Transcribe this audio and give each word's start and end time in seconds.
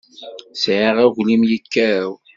Sɛiɣ 0.61 0.95
aglim 1.05 1.43
yekkaw. 1.51 2.11